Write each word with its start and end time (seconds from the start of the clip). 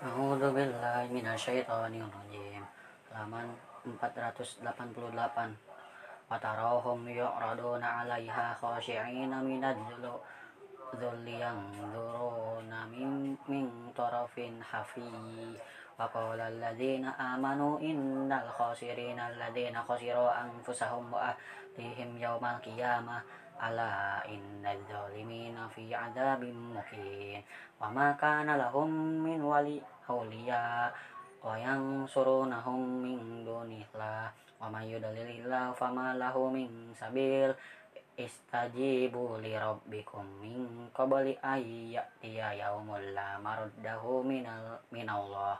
A'udzu 0.00 0.56
billahi 0.56 1.12
minasyaitonir 1.12 2.08
rajim. 2.08 2.64
Halaman 3.12 3.52
488. 3.84 4.64
Watarahum 6.24 7.04
yu'raduna 7.04 8.00
'alaiha 8.00 8.56
khashi'ina 8.56 9.44
minadz 9.44 9.76
dhulli 10.96 11.36
yanzuruna 11.44 12.88
min 12.88 13.36
min 13.44 13.92
tarafin 13.92 14.64
hafi. 14.64 15.04
Wa 16.00 16.08
qala 16.08 16.48
alladziina 16.48 17.20
aamanu 17.20 17.76
innal 17.84 18.48
khasirina 18.56 19.28
alladziina 19.28 19.84
khasiru 19.84 20.32
anfusahum 20.32 21.12
wa 21.12 21.28
ahlihim 21.28 22.16
yaumal 22.16 22.56
qiyamah 22.64 23.20
innal 24.30 24.80
zalimina 24.88 25.68
fi 25.68 25.92
'adzabin 25.92 26.56
muqim. 26.72 27.44
Wa 27.76 27.92
ma 27.92 28.16
kana 28.16 28.56
lahum 28.56 28.88
min 29.20 29.44
wali 29.44 29.76
awliya 30.08 30.90
wa 31.40 31.56
yansurunahum 31.56 32.80
min 33.00 33.44
dunillah 33.44 34.28
wa 34.60 34.68
may 34.68 34.92
yudlilillahu 34.92 35.72
fama 35.72 36.12
lahu 36.12 36.52
min 36.52 36.92
sabil 36.92 37.48
istajibu 38.20 39.40
li 39.40 39.56
rabbikum 39.56 40.20
min 40.36 40.92
qabli 40.92 41.40
ay 41.40 41.96
ya'tiya 41.96 42.60
yaumul 42.60 43.00
la 43.16 43.40
maruddahu 43.40 44.20
minal 44.20 44.84
minallah 44.92 45.56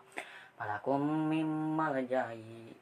malakum 0.61 1.33
mimmal 1.33 1.97
jai 2.05 2.77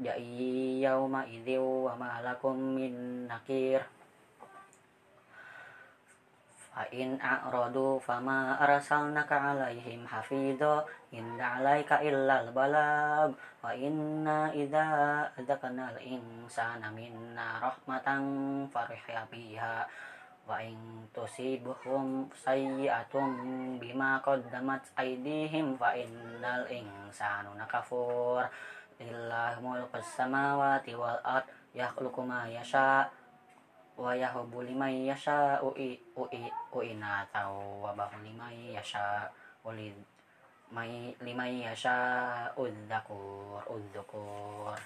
jai 0.00 0.80
yauma 0.80 1.28
idzi 1.28 1.60
wa 1.60 1.92
min 2.56 3.28
nakir 3.28 3.84
in 6.92 7.16
a'radu 7.16 7.96
fama 7.96 8.60
arsalnaka 8.60 9.32
'alaihim 9.32 10.04
hafidha 10.04 10.84
in 11.16 11.40
'alaika 11.40 12.04
illal 12.04 12.52
balag. 12.52 13.32
Wa 13.64 13.72
inna 13.72 14.52
idza 14.52 15.24
adzaqnal 15.40 15.96
insana 16.04 16.92
minna 16.92 17.64
rahmatan 17.64 18.22
farihya 18.68 19.24
biha. 19.32 19.88
Wa 20.44 20.60
in 20.60 21.08
tusibuhum 21.16 22.28
sayyi'atun 22.30 23.80
bima 23.80 24.20
qaddamat 24.20 24.84
aydihim 25.00 25.74
fa 25.80 25.96
innal 25.96 26.68
insana 26.68 27.50
nakafur 27.56 28.44
lillahi 29.00 29.60
mulkus 29.60 30.08
samawati 30.16 30.96
wal 30.96 31.20
ard 31.24 31.44
yakhluqu 31.76 32.24
ma 32.24 32.48
yasha 32.48 33.04
wa 33.96 34.12
yahabu 34.12 34.60
liman 34.60 35.08
yasha 35.08 35.56
ui 35.64 35.96
ui 36.16 36.42
uina 36.72 37.24
tau 37.32 37.80
wa 37.80 37.96
bahu 37.96 38.20
liman 38.20 38.52
yasha 38.72 39.24
uli 39.64 39.92
mai 40.68 41.16
liman 41.24 41.64
yasha 41.64 42.52
udzakur 42.60 43.64
udzukur 43.66 44.76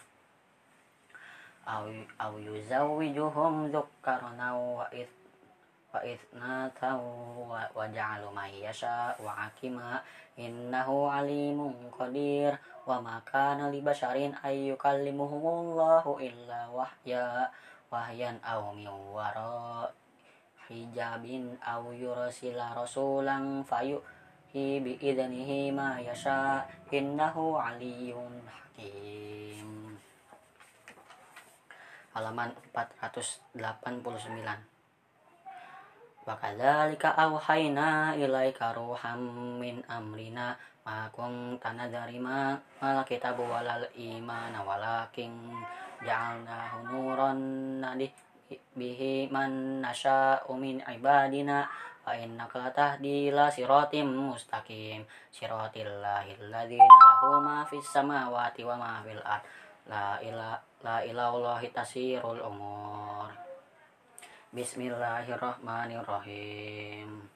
aw 1.67 1.85
aw 2.23 2.33
yuzawwijuhum 2.39 3.75
dzukkarna 3.75 4.55
wa 4.55 4.87
ith 4.95 5.11
wa 5.91 6.01
ithnatan 6.07 7.03
wa, 7.51 7.67
wa 7.75 7.85
ja'alu 7.91 8.31
may 8.31 8.63
yasha 8.63 9.11
wa 9.19 9.51
akima 9.51 9.99
innahu 10.39 11.11
alimun 11.11 11.75
qadir. 11.91 12.55
Wa 12.89 12.99
ma 12.99 13.21
kana 13.23 13.69
li 13.69 13.85
basharin 13.85 14.35
ay 14.43 14.73
yukallimuhumullahu 14.73 16.19
illa 16.19 16.71
wahya 16.73 17.51
wahyan 17.91 18.39
aw 18.47 18.71
min 18.71 18.87
wara 18.87 19.91
hijabin 20.71 21.59
aw 21.59 21.83
yursila 21.91 22.71
rasulan 22.79 23.67
fayu 23.67 23.99
hi 24.55 24.79
bi 24.79 24.95
idnihi 24.95 25.75
ma 25.75 25.99
yasha 25.99 26.71
innahu 26.95 27.59
aliyun 27.59 28.47
hakim. 28.47 29.99
Halaman 32.15 32.55
489 32.71 33.59
Wa 36.31 36.39
kadzalika 36.39 37.19
auhayna 37.19 38.15
ilaika 38.15 38.71
ruham 38.71 39.19
min 39.59 39.83
amrina 39.91 40.55
ma 40.87 41.11
kunta 41.11 41.75
nadari 41.75 42.23
ma 42.23 42.55
mal 42.79 43.03
kitabu 43.03 43.43
walal 43.51 43.83
imana 43.99 44.63
walakin 44.63 45.59
ja'alnahu 46.01 46.89
nuran 46.89 47.41
nadi 47.81 48.13
bihi 48.75 49.29
man 49.29 49.81
nasya'u 49.85 50.57
min 50.57 50.81
ibadina 50.83 51.69
wa 52.03 52.17
innaka 52.17 52.59
latahdi 52.67 53.29
ila 53.31 53.53
siratim 53.53 54.09
mustaqim. 54.09 55.05
Siratillahi 55.31 56.35
alladzi 56.41 56.81
lahu 56.81 57.41
ma 57.45 57.65
fis 57.69 57.85
samawati 57.87 58.65
wa 58.67 58.77
ma 58.81 59.03
fil 59.05 59.21
ard. 59.23 59.45
La 59.87 60.19
ila 60.25 60.59
la 60.83 61.05
ilaha 61.05 61.61
tasirul 61.71 62.41
umur. 62.41 63.29
Bismillahirrahmanirrahim. 64.51 67.29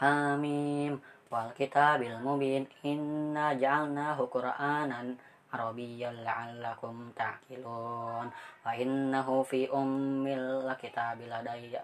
Hamim. 0.00 1.00
Wal 1.26 1.50
kitabil 1.58 2.14
mubin. 2.22 2.70
Inna 2.86 3.50
ja'alnahu 3.58 4.30
qur'anan 4.30 5.18
arabiyyan 5.56 6.20
la'allakum 6.20 7.16
ta'qilun. 7.16 8.28
Wa 8.28 8.70
innahu 8.76 9.40
fi 9.40 9.64
ummil 9.72 10.68
kitabil 10.76 11.32
ladayya 11.32 11.80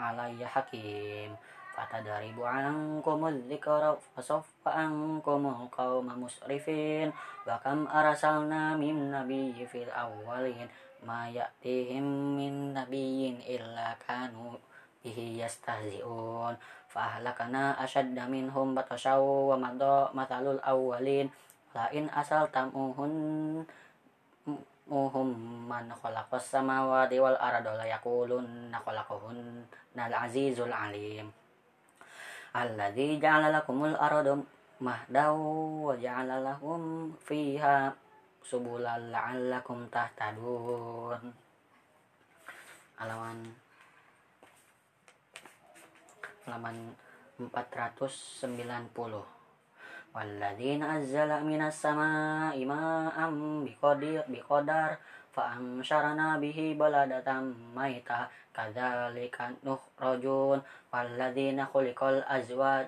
alayya 0.00 0.48
hakim. 0.48 1.36
Fatadaribu 1.72 2.44
ankumul 2.44 3.48
dzikra 3.48 3.96
fasaffa 4.16 4.72
ankumul 4.72 5.68
qauma 5.68 6.16
musrifin. 6.16 7.12
Wa 7.44 7.60
kam 7.60 7.84
arsalna 7.84 8.76
min 8.80 9.12
nabiyyin 9.12 9.68
fil 9.68 9.92
awwalin 9.92 10.68
ma 11.04 11.28
ya'tihim 11.28 12.40
illa 13.44 13.96
kanu 14.00 14.56
bihi 15.04 15.40
yastahzi'un. 15.40 16.56
Fa 16.92 17.16
ahlakana 17.16 17.72
ashadda 17.80 18.28
minhum 18.28 18.76
batashaw 18.76 19.56
wa 21.72 21.80
madha 21.80 21.80
mathalul 21.80 21.80
awwalin 21.80 21.80
la 21.80 21.88
in 21.92 22.08
asaltamuhun 22.12 23.64
muhum 24.92 25.28
man 25.68 25.88
khalaqas 25.88 26.52
samawati 26.52 27.16
wal 27.16 27.36
arda 27.40 27.72
la 27.72 27.88
yaqulun 27.88 28.68
nal 29.94 30.12
azizul 30.12 30.72
alim. 30.72 31.32
Alladzi 32.52 33.16
ja'ala 33.16 33.48
lakumul 33.48 33.96
arda 33.96 34.36
mahdaw 34.84 35.36
wa 35.88 35.96
ja'ala 35.96 36.44
lahum 36.44 37.16
fiha 37.24 37.96
subulal 38.44 39.08
la'allakum 39.08 39.88
tahtadun. 39.88 41.32
Halaman 43.00 43.48
halaman 46.44 46.92
490 47.40 49.41
walladzina 50.12 51.00
azzala 51.00 51.40
minas 51.40 51.80
sama'i 51.80 52.68
ma'am 52.68 53.64
biqadir 53.64 54.20
biqadar 54.28 55.00
fa 55.32 55.56
amsyarna 55.56 56.36
bihi 56.36 56.76
baladatan 56.76 57.56
maita 57.72 58.28
kadzalika 58.52 59.48
nukhrajun 59.64 60.60
walladzina 60.92 61.64
khuliqal 61.72 62.20
azwaj 62.28 62.86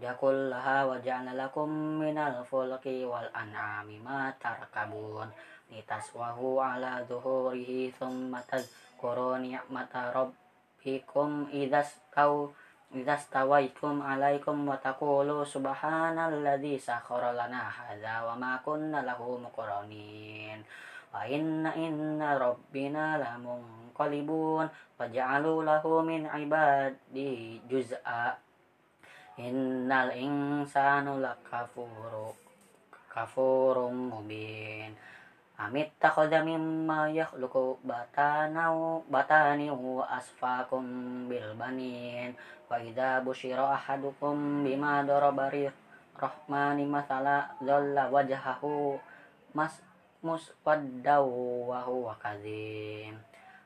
jakullaha 0.00 0.88
wa 0.88 0.96
ja'ala 1.04 1.36
lakum 1.36 2.00
minal 2.00 2.40
fulki 2.48 3.04
wal 3.04 3.28
an'ami 3.36 4.00
ma 4.00 4.32
tarkabun 4.40 5.28
litaswahu 5.68 6.56
ala 6.56 7.04
zuhurihi 7.04 7.92
thumma 7.92 8.40
tazkuru 8.48 9.36
ni'mata 12.94 13.04
rabbikum 13.04 13.04
idas 13.04 13.28
kau 13.28 13.52
idas 13.52 13.76
tawaitum 13.76 14.00
alaikum 14.00 14.56
wa 14.64 14.76
taqulu 14.76 15.44
subhanalladzi 15.44 16.80
sakhara 16.80 17.32
lana 17.36 17.68
hadza 17.68 18.24
wa 18.24 18.34
ma 18.36 18.58
kunna 18.64 19.04
lahu 19.04 19.36
muqrinin 19.36 20.64
wa 21.12 21.24
inna 21.28 21.74
inna 21.76 22.38
rabbina 22.38 23.20
lamunqalibun 23.20 24.68
wa 24.70 25.04
ja'alu 25.04 25.64
lahu 25.64 26.00
min 26.04 26.24
ibadi 26.24 27.60
juz'a. 27.68 28.36
Innal 29.38 30.10
insanu 30.18 31.22
lakafuru 31.22 32.34
kafurum 33.06 34.10
mubin 34.10 34.90
Amit 35.58 35.90
takhadha 35.98 36.46
mimma 36.46 37.10
yakhluqu 37.10 37.82
batanau 37.82 39.02
batani 39.10 39.66
wa 39.66 40.06
asfakum 40.06 41.26
bil 41.26 41.50
banin. 41.58 42.30
Wa 42.70 42.78
idza 42.78 43.18
busyira 43.26 43.74
ahadukum 43.74 44.62
bima 44.62 45.02
darabari 45.02 45.66
rahmani 46.14 46.86
masala 46.86 47.50
dhalla 47.58 48.06
wajhahu 48.06 49.02
mas 49.50 49.82
muswaddaw 50.22 51.26
wa 51.66 51.82
huwa 51.82 52.14
kadzim. 52.22 53.18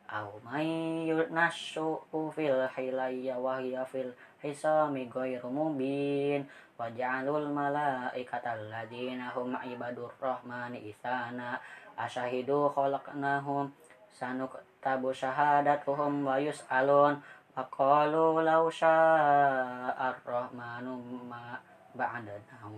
Aw 0.08 0.32
may 0.48 1.08
yunashu 1.12 2.00
fil 2.32 2.68
hilayya 2.72 3.36
wa 3.36 3.60
hiya 3.60 3.84
fil 3.84 4.16
hisami 4.40 5.12
ghairu 5.12 5.52
mubin. 5.52 6.48
Wa 6.80 6.88
Waja'alul 6.88 7.52
malaikata 7.52 8.58
alladhina 8.58 9.30
hum 9.36 9.54
ibadur 9.60 10.10
rahmani 10.18 10.90
isana 10.90 11.60
Asyahidu 11.96 12.72
khalaqnahum 12.72 13.72
sanuktabu 14.12 15.12
syahadatuhum 15.12 16.24
wa 16.24 16.36
yus'alun. 16.36 17.20
Faqalu 17.52 18.40
law 18.48 18.64
sya'ar 18.72 20.16
rahmanu 20.24 20.96
ma 21.28 21.60
ba'danahu 21.92 22.72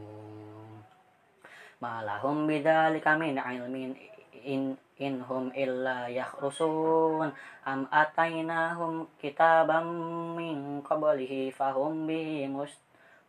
Malahum 1.78 2.50
bidzalika 2.50 3.14
min 3.14 3.38
ilmin 3.38 3.94
in 4.42 4.74
inhum 4.98 5.54
illa 5.54 6.10
yakhrusun. 6.10 7.30
Am 7.66 7.86
atainahum 7.90 9.06
kitabam 9.22 9.86
min 10.34 10.82
qablihi 10.82 11.54
fahum 11.54 12.06
bihi 12.06 12.50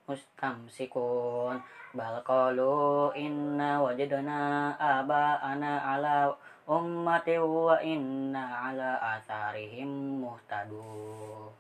mustamsikun. 0.06 1.62
Bal 1.96 2.22
qalu 2.26 3.12
inna 3.18 3.82
wajadna 3.82 4.74
aba'ana 4.78 5.96
ala 5.96 6.32
ummati 6.68 7.38
wa 7.40 7.78
inna 7.82 8.72
ala 8.72 9.20
atharihim 9.20 10.22
muhtadun. 10.24 11.54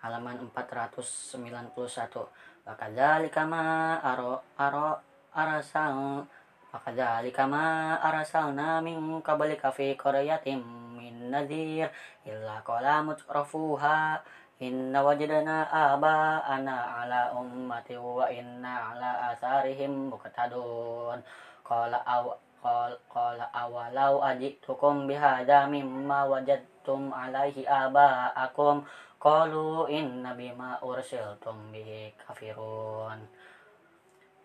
Halaman 0.00 0.38
491 0.54 1.72
wa 2.66 2.74
kadzalika 2.74 3.42
ma 3.46 3.98
aro 4.02 4.42
aro 4.58 4.98
arasal 5.34 6.26
Fakadzalika 6.76 7.48
ma 7.48 7.96
arsalna 8.04 8.84
min 8.84 9.22
qablika 9.24 9.72
fi 9.72 9.96
qaryatin 9.96 10.60
min 10.98 11.32
nadhir 11.32 11.88
illa 12.28 12.60
qala 12.60 13.00
mutrafuha 13.00 14.20
inna 14.60 15.04
wajadna 15.04 15.68
ana 15.68 16.76
ala 17.02 17.32
ummati 17.36 17.96
wa 17.96 18.24
inna 18.32 18.96
ala 18.96 19.32
atharihim 19.32 20.08
muqtadun. 20.08 21.20
Qala 21.60 22.00
aw 22.06 22.32
qala 23.12 23.52
awalau 23.52 24.24
ajitukum 24.24 25.04
bihadza 25.04 25.68
mimma 25.68 26.24
wajadtum 26.24 27.12
alaihi 27.12 27.68
aba'akum. 27.68 28.86
Qalu 29.20 29.90
inna 29.92 30.32
bima 30.32 30.80
ursiltum 30.80 31.72
bihi 31.72 32.14
kafirun. 32.16 33.28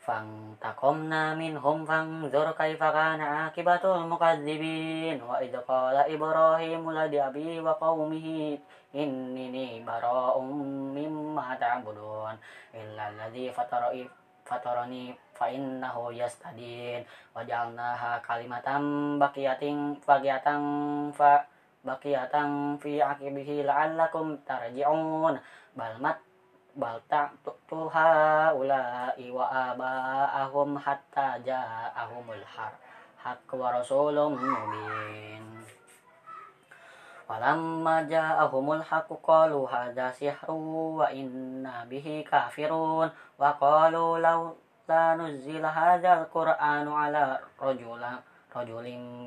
Fang 0.02 0.58
takomna 0.58 1.38
minhum 1.38 1.86
fanzur 1.86 2.58
kaifa 2.58 2.90
kana 2.90 3.54
akibatul 3.54 4.02
mukadzibin 4.10 5.22
wa 5.22 5.38
idh 5.38 5.62
qala 5.62 6.10
ibrahim 6.10 6.82
qaumihi 8.92 9.04
innini 9.04 9.84
bara'um 9.84 10.94
mimma 10.94 11.56
ta'budun. 11.60 12.36
Illa 12.76 13.08
alladhi 13.08 13.52
fatara 13.52 13.92
fatarani 14.44 15.16
fa 15.34 15.48
innahu 15.48 16.12
yastadin. 16.12 17.06
Wa 17.36 17.44
ja'alnaha 17.44 18.22
kalimatan 18.22 19.18
baqiyatin 19.20 20.00
baqiyatan 20.04 20.62
fa 21.16 21.48
baqiyatan 21.88 22.78
fi 22.80 23.02
aqibihi 23.02 23.64
la'allakum 23.64 24.38
tarji'un. 24.44 25.40
Bal 25.76 25.96
mat 26.00 26.20
bal 26.76 27.00
tuha 27.68 28.52
ulai 28.56 29.28
wa 29.32 29.46
aba'ahum 29.48 30.76
hatta 30.80 31.40
ja'ahumul 31.44 32.44
har 32.48 32.72
hak 33.20 33.44
wa 33.54 33.76
rasulun 33.76 34.40
mubin 34.40 35.51
Walamma 37.32 38.04
ja'ahumul 38.12 38.84
haqqu 38.84 39.16
qalu 39.24 39.64
hadza 39.64 40.12
sihru 40.12 41.00
wa 41.00 41.08
inna 41.16 41.88
bihi 41.88 42.28
kafirun 42.28 43.08
wa 43.08 43.56
qalu 43.56 44.20
law 44.20 44.52
la 44.84 45.16
nuzila 45.16 45.72
hadzal 45.72 46.28
qur'anu 46.28 46.92
ala 46.92 47.40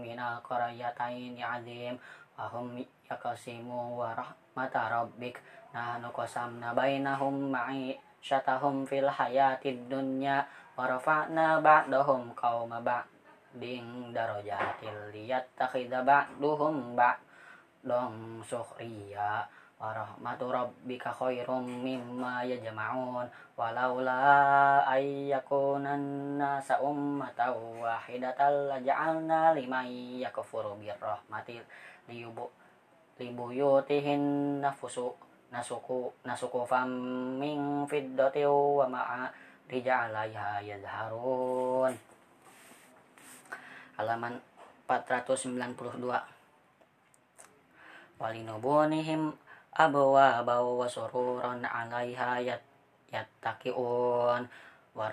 minal 0.05 0.37
qaryatayn 0.45 1.41
azim. 1.41 1.97
Wa 2.37 2.45
hum 2.53 2.77
yakasimu 3.09 3.97
wa 3.97 4.12
rahmata 4.12 4.93
rabbik. 4.93 5.41
Nahnu 5.73 6.12
qasamna 6.12 6.77
bainahum 6.77 7.56
ma'i 7.56 7.97
syatahum 8.21 8.85
fil 8.85 9.09
hayatid 9.09 9.89
dunya 9.89 10.45
wa 10.77 10.85
rafa'na 10.85 11.65
ba'dahum 11.65 12.37
qauma 12.37 12.85
ba'din 12.85 14.12
darajatil 14.12 15.09
liyattakhidha 15.09 16.05
ba'duhum 16.05 16.93
ba'dahum 17.85 18.41
sukhriya. 18.41 19.45
Wa 19.77 19.93
rahmatu 19.93 20.49
rabbika 20.49 21.13
khairum 21.13 21.85
mimma 21.85 22.41
yajma'un. 22.49 23.29
Walaula 23.61 24.81
ayyakunan 24.89 26.41
nasa 26.41 26.81
ummatan 26.81 27.85
wahidatan 27.85 28.73
laja'alna 28.73 29.53
liman 29.53 29.85
yakfuru 30.17 30.81
birrahmatil 30.81 31.61
liyubu 32.09 32.49
libuyutihin 33.21 34.59
nafusu 34.65 35.15
nasuku 35.55 36.11
nasuku 36.27 36.67
fam 36.67 36.91
min 37.39 37.85
fiddati 37.87 38.43
wa 38.49 38.89
ma'a 38.89 39.29
rija'alaiha 39.69 40.65
yadharun. 40.65 41.93
Halaman 44.01 44.41
492 44.89 46.34
walinubunihim 48.21 49.33
abwa 49.75 50.43
bawa 50.47 50.85
wa 50.85 50.89
sururan 50.89 51.67
alaiha 51.67 52.41
yat 52.43 52.63
yattaqiun 53.11 54.43
wa 54.95 55.07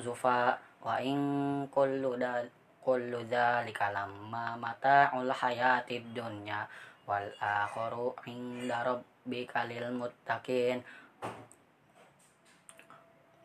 zufa 0.00 0.56
wa 0.84 0.96
in 1.02 1.20
kullu 1.68 2.16
dal 2.16 2.48
kullu 2.80 3.20
dzalika 3.28 3.92
lamma 3.92 4.56
mata'ul 4.56 5.28
hayatid 5.28 6.16
dunya 6.16 6.64
wal 7.04 7.28
akharu 7.40 8.16
inda 8.24 8.84
rabb 8.84 9.04
rabbika 9.28 9.68
lil 9.68 9.92
muttaqin. 9.92 10.80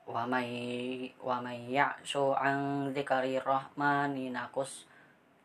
Wa 0.07 0.23
may 0.23 1.11
wa 1.19 1.43
may 1.43 1.75
ya'shu 1.75 2.31
an 2.31 2.87
dzikri 2.95 3.35
rahmani 3.43 4.31
nakus 4.31 4.87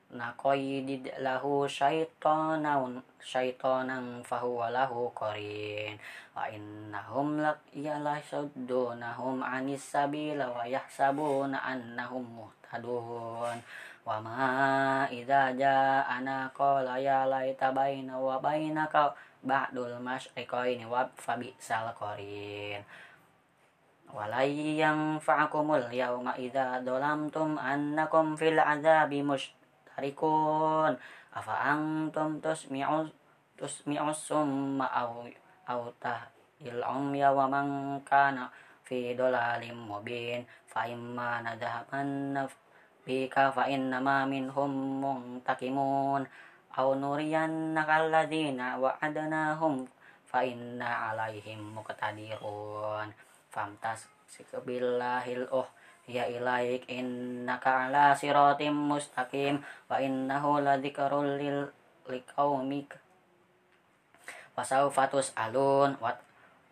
naqayyid 0.08 1.20
lahu 1.20 1.68
syaitanan 1.68 3.04
syaitanan 3.20 4.24
fahuwa 4.24 4.72
lahu 4.72 5.12
qarin. 5.12 6.00
Wa 6.32 6.48
innahum 6.48 7.42
yalasuddunahum 7.76 9.44
anis 9.44 9.84
sabila 9.84 10.48
wa 10.48 10.64
yahsabuna 10.64 11.60
annahum 11.60 12.24
muhtadun. 12.40 13.60
Wa 14.08 14.16
ma 14.24 15.04
idza 15.12 15.52
ja'ana 15.52 16.48
qala 16.56 16.96
ya 16.96 17.28
laita 17.28 17.76
baina 17.76 18.16
wa 18.16 18.40
bainaka 18.40 19.12
ba'dul 19.44 20.00
masyriqaini 20.00 20.88
wa 20.88 21.04
fabi 21.20 21.52
sal 21.60 21.92
qarin. 21.92 22.80
Walai 24.08 24.80
yang 24.80 25.20
fa'akumul 25.20 25.92
yauma 25.92 26.32
idza 26.40 26.80
dolamtum 26.80 27.60
annakum 27.60 28.32
fil 28.40 28.56
azabi 28.56 29.20
mustarikun 29.98 30.94
afa 31.34 31.54
antum 31.74 32.38
tusmi'u 32.38 33.10
tusmi'u 33.58 34.14
summa 34.14 34.86
au 34.94 35.26
au 35.66 35.90
tahil 35.98 36.78
umya 36.86 37.34
wa 37.34 37.50
man 37.50 37.98
kana 38.06 38.46
fi 38.86 39.18
dolalim 39.18 39.74
mubin. 39.74 40.46
Fa 40.70 40.86
imma 40.86 41.42
nadhaban 41.42 42.38
bika 43.02 43.50
fa 43.50 43.66
innama 43.66 44.22
minhum 44.30 45.02
muntakimun. 45.02 46.22
Au 46.78 46.94
nuriyannaka 46.94 48.06
alladzina 48.06 48.78
wa'adnahum 48.78 49.82
fa 50.30 50.46
inna 50.46 51.10
alaihim 51.10 51.74
muqtadirun. 51.74 53.10
Famtas 53.50 54.06
sikbillahil 54.30 55.50
oh 55.50 55.66
ya 56.08 56.24
ilaik 56.24 56.88
innaka 56.88 57.86
ala 57.86 58.16
siratim 58.16 58.72
mustaqim 58.72 59.60
wa 59.92 60.00
innahu 60.00 60.64
ladzikrul 60.64 61.36
lil 61.36 61.68
liqaumik. 62.08 62.96
Wasaufatus 64.56 65.36
alun 65.36 65.94
wat 66.00 66.18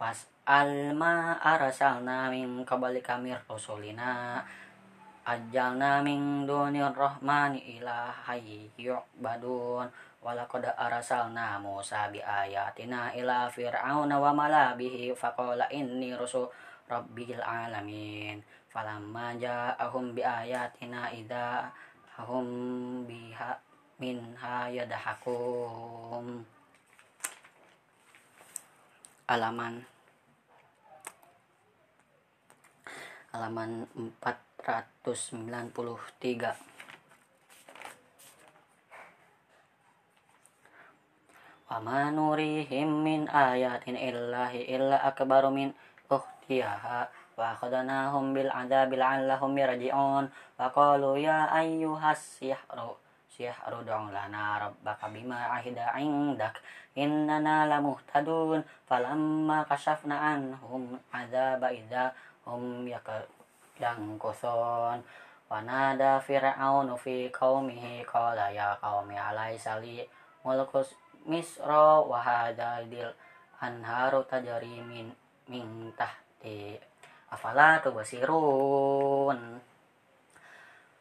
was 0.00 0.26
alma 0.48 1.36
arsalna 1.38 2.32
min 2.32 2.64
qablika 2.64 3.20
mir 3.20 3.38
rusulina. 3.44 4.40
Ajalna 5.26 6.00
min 6.00 6.48
dunir 6.48 6.96
rahmani 6.96 7.78
ilahi 7.78 8.72
yu'badun. 8.80 9.86
Walaqad 10.24 10.64
arsalna 10.74 11.60
Musa 11.62 12.10
bi 12.10 12.18
ayatina 12.18 13.14
ila 13.14 13.46
fir'auna 13.46 14.18
wa 14.18 14.34
mala 14.34 14.74
bihi 14.74 15.14
faqala 15.14 15.70
inni 15.70 16.10
rusul 16.18 16.50
rabbil 16.90 17.42
alamin 17.42 18.42
falamma 18.76 19.32
ja'ahum 19.40 20.12
bi 20.12 20.20
ayatina 20.20 21.08
idza 21.08 21.72
hum 22.28 23.08
biha 23.08 23.56
minha 23.96 24.68
yadhakum 24.68 26.44
alaman 29.32 29.80
halaman 33.32 33.88
493 34.20 35.72
wa 41.64 41.80
ma 41.80 42.12
nurihim 42.12 43.00
min 43.00 43.24
ayatin 43.32 43.96
illahi 43.96 44.68
illa 44.68 45.00
akbaru 45.00 45.48
min 45.48 45.72
uhtiyaha 46.12 47.15
wa 47.36 47.52
akhadnahum 47.52 48.32
bil 48.32 48.48
adabi 48.48 48.96
la'allahum 48.96 49.52
yarji'un 49.52 50.24
wa 50.26 50.72
qalu 50.72 51.20
ya 51.20 51.44
ayyuhas 51.52 52.40
sihru 52.40 52.96
sihru 53.28 53.84
du'u 53.84 54.08
lana 54.08 54.56
rabbaka 54.56 55.12
bima 55.12 55.52
ahida 55.52 55.92
indak 56.00 56.56
innana 56.96 57.68
lamuhtadun 57.68 58.64
falamma 58.88 59.68
kashafna 59.68 60.16
anhum 60.32 60.96
adaba 61.12 61.68
idza 61.68 62.16
hum 62.48 62.88
yankusun 63.76 65.04
wa 65.46 65.60
nada 65.60 66.16
fir'aunu 66.24 66.96
fi 66.96 67.28
qaumihi 67.28 68.00
qala 68.08 68.48
ya 68.48 68.80
qaumi 68.80 69.12
alaysa 69.12 69.76
li 69.84 70.00
mulkus 70.40 70.96
misra 71.28 72.00
wa 72.00 72.16
hadal 72.16 72.88
afala 77.30 77.78
tubsirun 77.82 79.38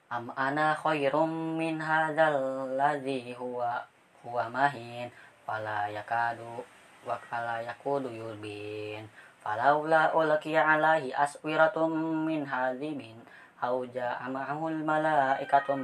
am 0.09 0.25
ana 0.35 0.75
khairum 0.75 1.57
min 1.57 1.81
hadzal 1.81 2.69
ladzi 2.77 3.33
huwa 3.33 3.85
huwa 4.23 4.49
mahin. 4.49 5.11
Fala 5.45 5.85
yakadu 5.93 6.65
wa 7.05 7.21
kala 7.29 7.61
yakudu 7.61 8.09
yulbin 8.09 9.05
falaula 9.45 10.09
ulqiya 10.17 10.65
alaihi 10.65 11.13
aswiratum 11.13 12.25
min 12.25 12.41
hadzibin 12.49 13.21
au 13.61 13.85
ja'a 13.85 14.25
ma'ahul 14.25 14.81
malaikatu 14.81 15.77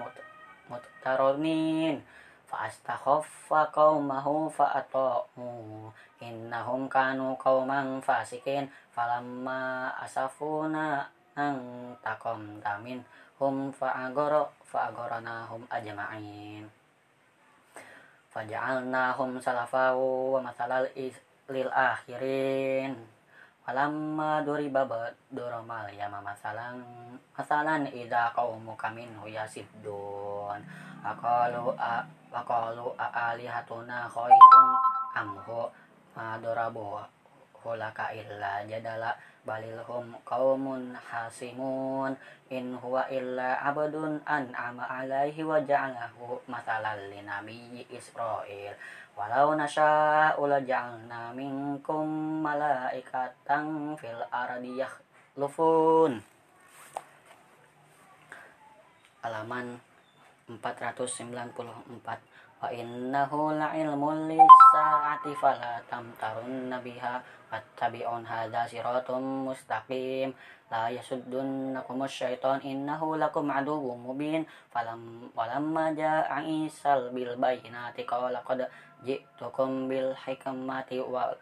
mutaronin 0.66 2.02
Fa'astakhaffa 2.52 3.72
qaumahu 3.72 4.52
fa'ata'u 4.52 5.88
innahum 6.22 6.86
kanu 6.86 7.34
qauman 7.36 8.00
fasikin 8.00 8.70
falamma 8.94 9.92
asafuna 10.00 11.10
ang 11.34 11.92
takom 12.06 12.62
tamin 12.62 13.02
hum 13.42 13.74
fa'agoro 13.74 14.54
fa'agoranahum 14.64 15.66
ajma'in. 15.68 16.64
Faja'alnahum 18.32 19.42
salafawu 19.44 20.40
wa 20.40 20.46
masalal 20.46 20.88
lil 21.52 21.70
akhirin. 21.74 22.96
Falamma 23.66 24.42
duriba 24.46 24.88
doromal 25.30 25.92
ya 25.94 26.08
masalan 26.08 26.82
masalan 27.36 27.86
idza 27.92 28.32
qaumuka 28.34 28.90
minhu 28.90 29.30
yasibdun 29.30 30.58
aqalu 31.04 31.76
Waqalu 32.32 32.96
a'alihatuna 32.96 34.08
khairun 34.08 34.68
amhu 35.20 35.68
madarabu 36.18 37.00
hulaka 37.62 38.10
illa 38.18 38.66
jadala 38.66 39.14
balilhum 39.46 40.18
qaumun 40.26 40.98
hasimun. 40.98 42.18
In 42.52 42.76
huwa 42.76 43.08
illa 43.08 43.64
abdun 43.64 44.20
an'ama 44.28 44.84
alaihi 44.84 45.40
wa 45.40 45.56
ja'alahu 45.64 46.44
masalan 46.52 47.00
li 47.08 47.24
nabiyyi 47.24 47.88
Israil. 47.96 48.76
Walau 49.16 49.56
nasha'u 49.56 50.44
la 50.52 50.60
ja'alna 50.60 51.32
minkum 51.32 52.08
malaikatan 52.44 53.96
fil 53.96 54.24
ardi 54.32 54.84
yakhlufun. 54.84 56.20
Alaman 59.24 59.91
494 60.60 62.20
wa 62.62 62.70
innahu 62.70 63.58
la'ilmun 63.58 64.30
lisa'ati 64.30 65.34
fala 65.40 65.82
tamtarun 65.90 66.70
nabiha 66.70 67.18
fattabi'un 67.50 68.22
hadha 68.22 68.70
siratum 68.70 69.50
mustaqim. 69.50 70.30
La 70.72 70.88
yasuddunnakum 70.88 72.06
syaitan 72.08 72.62
innahu 72.64 73.20
lakum 73.20 73.50
aduwwum 73.50 74.14
mubin. 74.14 74.46
Falam 74.70 75.28
walamma 75.34 75.92
ja'a 75.98 76.46
isal 76.46 77.10
bil 77.12 77.34
bayinati 77.36 78.06
qala 78.06 78.40
qad 78.46 78.70
ji'tukum 79.04 79.90
bil 79.90 80.14
hikmati 80.14 81.02
wa 81.02 81.34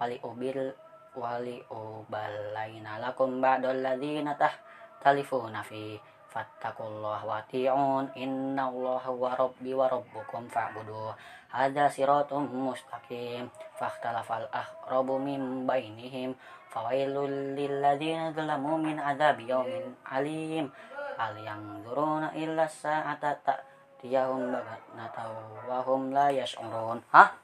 wali 0.00 0.18
ubil 0.24 0.72
wali 1.14 1.60
ubalaina 1.68 2.96
lakum 2.96 3.38
ba'dal 3.38 3.84
ladzina 3.84 4.34
tahtalifuna 4.34 5.60
fi 5.60 6.00
fattakullah 6.32 7.20
wati'un. 7.28 8.16
Innallaha 8.16 9.12
wa 9.12 9.36
rabbi 9.36 9.76
wa 9.76 9.92
rabbukum 9.92 10.48
fa'budu. 10.48 11.12
Hadza 11.52 11.92
siratum 11.92 12.48
mustaqim. 12.48 13.52
Fakhtalafal 13.76 14.48
ahrabu 14.48 15.20
min 15.20 15.68
bainihim. 15.68 16.32
Fawailul 16.72 17.52
lilladzina 17.52 18.32
zalamu 18.32 18.80
min 18.80 18.96
adzabi 18.96 19.52
yaumin 19.52 19.92
alim. 20.08 20.72
Hal 21.20 21.36
yanzuruna 21.36 22.32
illa 22.32 22.64
sa'ata 22.64 23.36
ta'tiyahum 23.44 24.48
bagatnataw 24.48 25.68
wa 25.68 25.84
hum 25.84 26.08
la 26.16 26.32
yash'urun. 26.32 27.04
Hah? 27.12 27.36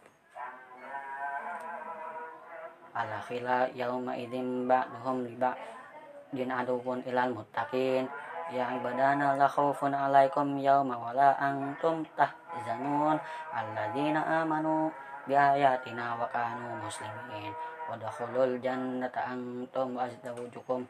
Ala 2.97 3.21
khila 3.23 3.68
yauma 3.76 4.16
idzin 4.16 4.64
ba'duhum 4.66 5.28
li 5.28 5.37
ba'din 5.38 6.50
aduwwun 6.50 7.04
ilal 7.07 7.30
muttaqin 7.30 8.09
Ya 8.49 8.73
ibadana 8.76 9.37
la 9.37 9.45
khawfun 9.45 9.93
alaikum 9.93 10.57
yawma 10.57 10.97
wala 10.97 11.37
antum 11.37 12.00
tahzanun. 12.17 13.21
Alladzina 13.52 14.45
amanu 14.45 14.88
bi 15.28 15.37
ayatina 15.37 16.17
wa 16.17 16.25
kanu 16.33 16.81
muslimin. 16.81 17.52
Wa 17.85 17.97
dakhulul 18.00 18.57
jannata 18.61 19.37
antum 19.37 19.97
wa 19.97 20.09
azdawajukum 20.09 20.88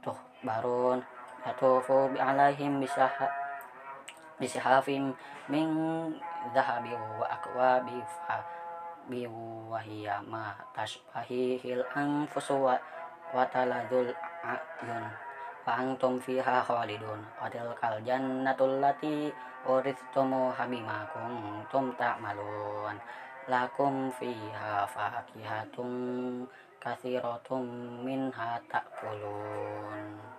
tuh 0.00 0.16
barun 0.46 1.02
yatufu 1.42 2.14
bi 2.14 2.18
alaihim 2.22 2.78
bisah 2.78 3.10
bisahafim 4.36 5.16
min 5.48 5.68
dhahabi 6.52 6.92
wa 6.92 7.24
akwabi 7.24 7.98
fa 8.26 8.44
bi 9.08 9.24
wahiya 9.70 10.20
ma 10.28 10.52
tashbahihil 10.76 11.82
anfusu 11.96 12.58
wa 12.66 13.42
taladul 13.48 14.12
ayun 14.44 15.25
Fa'antum 15.66 16.22
fiha 16.22 16.62
khalidun. 16.62 17.18
Wa 17.42 17.50
tilkal 17.50 17.98
jannatul 18.06 18.78
lati 18.78 19.34
urithtumu 19.66 20.54
habima 20.54 21.02
kuntum 21.10 21.90
ta'malun. 21.98 22.94
Lakum 23.50 24.14
fiha 24.14 24.86
fakihatun 24.86 26.46
kathiratun 26.78 27.66
minha 28.06 28.62
ta'kulun 28.70 30.35